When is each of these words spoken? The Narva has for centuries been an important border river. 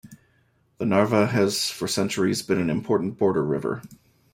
The 0.79 0.85
Narva 0.87 1.27
has 1.27 1.69
for 1.69 1.87
centuries 1.87 2.41
been 2.41 2.57
an 2.59 2.71
important 2.71 3.19
border 3.19 3.45
river. 3.45 3.83